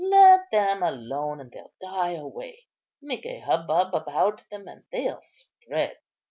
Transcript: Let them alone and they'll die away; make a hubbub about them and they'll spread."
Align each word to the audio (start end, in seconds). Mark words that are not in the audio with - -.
Let 0.03 0.49
them 0.49 0.81
alone 0.81 1.39
and 1.41 1.51
they'll 1.51 1.73
die 1.79 2.13
away; 2.13 2.65
make 3.03 3.23
a 3.23 3.37
hubbub 3.37 3.93
about 3.93 4.43
them 4.49 4.67
and 4.67 4.83
they'll 4.91 5.21
spread." 5.21 5.95